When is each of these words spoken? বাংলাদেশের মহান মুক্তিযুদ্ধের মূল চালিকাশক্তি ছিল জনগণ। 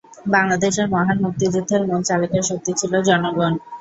বাংলাদেশের 0.31 0.87
মহান 0.89 1.17
মুক্তিযুদ্ধের 1.21 1.81
মূল 1.87 2.01
চালিকাশক্তি 2.09 2.71
ছিল 2.79 2.93
জনগণ। 3.07 3.53